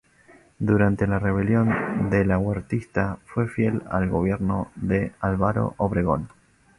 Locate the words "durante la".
0.57-1.19